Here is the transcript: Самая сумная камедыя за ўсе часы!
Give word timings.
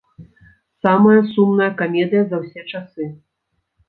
Самая 0.85 1.19
сумная 1.33 1.67
камедыя 1.81 2.23
за 2.31 2.37
ўсе 2.45 2.61
часы! 2.73 3.03